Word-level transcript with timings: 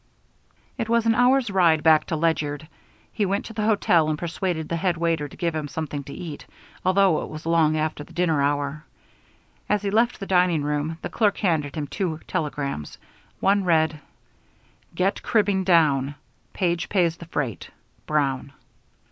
It 0.79 0.89
was 0.89 1.05
an 1.05 1.13
hour's 1.13 1.51
ride 1.51 1.83
back 1.83 2.05
to 2.05 2.15
Ledyard. 2.15 2.67
He 3.13 3.23
went 3.23 3.45
to 3.45 3.53
the 3.53 3.65
hotel 3.65 4.09
and 4.09 4.17
persuaded 4.17 4.67
the 4.67 4.75
head 4.77 4.97
waiter 4.97 5.27
to 5.27 5.37
give 5.37 5.53
him 5.53 5.67
something 5.67 6.03
to 6.05 6.11
eat, 6.11 6.47
although 6.83 7.21
it 7.21 7.29
was 7.29 7.45
long 7.45 7.77
after 7.77 8.03
the 8.03 8.11
dinner 8.11 8.41
hour. 8.41 8.83
As 9.69 9.83
he 9.83 9.91
left 9.91 10.19
the 10.19 10.25
dining 10.25 10.63
room, 10.63 10.97
the 11.03 11.09
clerk 11.11 11.37
handed 11.37 11.75
him 11.75 11.85
two 11.85 12.19
telegrams. 12.27 12.97
One 13.41 13.63
read: 13.63 13.99
Get 14.95 15.21
cribbing 15.21 15.63
down. 15.65 16.15
Page 16.51 16.89
pays 16.89 17.17
the 17.17 17.25
freight. 17.27 17.69
BROWN. 18.07 18.53